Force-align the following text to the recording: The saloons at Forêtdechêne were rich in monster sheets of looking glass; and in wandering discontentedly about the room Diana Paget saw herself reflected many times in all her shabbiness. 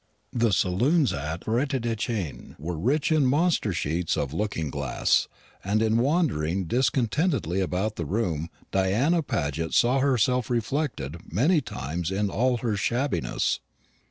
The 0.33 0.51
saloons 0.51 1.13
at 1.13 1.41
Forêtdechêne 1.41 2.57
were 2.59 2.75
rich 2.75 3.11
in 3.11 3.23
monster 3.27 3.71
sheets 3.71 4.17
of 4.17 4.33
looking 4.33 4.71
glass; 4.71 5.27
and 5.63 5.79
in 5.79 5.97
wandering 5.97 6.65
discontentedly 6.65 7.61
about 7.61 7.97
the 7.97 8.05
room 8.07 8.49
Diana 8.71 9.21
Paget 9.21 9.75
saw 9.75 9.99
herself 9.99 10.49
reflected 10.49 11.31
many 11.31 11.61
times 11.61 12.09
in 12.09 12.31
all 12.31 12.57
her 12.65 12.75
shabbiness. 12.75 13.59